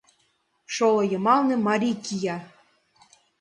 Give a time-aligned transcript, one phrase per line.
[0.73, 2.37] Шоло йымалне Мари кия